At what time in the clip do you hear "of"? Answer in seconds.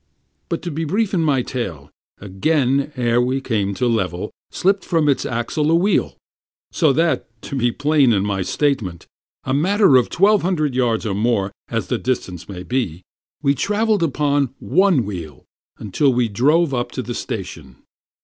9.97-10.09